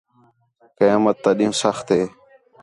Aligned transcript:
قیامت 0.77 1.15
تا 1.23 1.29
ݙِین٘ہوں 1.37 1.59
سخت 1.63 1.87
ہے 1.95 2.03